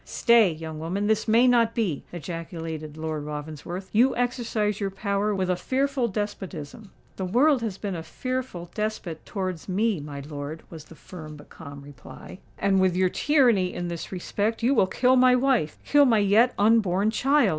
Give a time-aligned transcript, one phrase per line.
[0.03, 3.91] "Stay, young woman—this may not be!" ejaculated Lord Ravensworth.
[3.93, 9.23] "You exercise your power with a fearful despotism." "The world has been a fearful despot
[9.27, 12.39] towards me, my lord," was the firm but calm reply.
[12.57, 17.11] "And with your tyranny in this respect you will kill my wife—kill my yet unborn
[17.11, 17.49] child!"